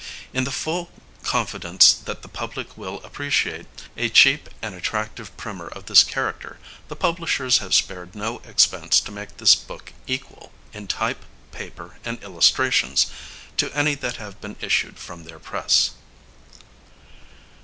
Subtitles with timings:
[0.33, 0.89] In the full
[1.21, 6.95] confidence that the public will appreciate a cheap and attractive Primer of this character, the
[6.95, 13.11] Publishers have spared no expense to make this book equal, in type, paper, and illustrations,
[13.57, 15.91] to any that have been issued from their Press.